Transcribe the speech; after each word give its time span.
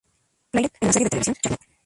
Claire 0.51 0.71
en 0.81 0.87
la 0.87 0.93
serie 0.93 1.05
de 1.05 1.09
televisión 1.11 1.35
"Charmed". 1.43 1.59